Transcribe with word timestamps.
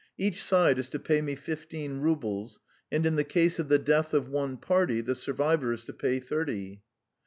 Each 0.17 0.43
side 0.43 0.79
is 0.79 0.89
to 0.89 0.99
pay 0.99 1.21
me 1.21 1.35
fifteen 1.35 1.99
roubles, 1.99 2.59
and 2.91 3.05
in 3.05 3.17
the 3.17 3.23
case 3.23 3.59
of 3.59 3.69
the 3.69 3.77
death 3.77 4.15
of 4.15 4.29
one 4.29 4.57
party, 4.57 4.99
the 5.01 5.13
survivor 5.13 5.71
is 5.71 5.83
to 5.85 5.93
pay 5.93 6.17
thirty." 6.19 6.81